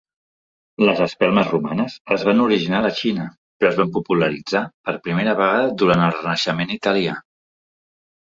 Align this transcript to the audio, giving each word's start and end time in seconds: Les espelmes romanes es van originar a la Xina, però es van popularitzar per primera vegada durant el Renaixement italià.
Les 0.87 1.01
espelmes 1.05 1.49
romanes 1.55 1.97
es 2.15 2.23
van 2.29 2.41
originar 2.45 2.79
a 2.79 2.85
la 2.85 2.91
Xina, 3.01 3.27
però 3.63 3.69
es 3.73 3.77
van 3.81 3.93
popularitzar 3.97 4.63
per 4.89 4.95
primera 5.09 5.35
vegada 5.43 5.69
durant 5.83 6.01
el 6.07 6.15
Renaixement 6.17 6.73
italià. 6.77 7.13